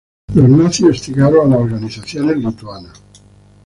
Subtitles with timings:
[0.33, 2.99] Los nazis hostigaron a las organizaciones lituanas.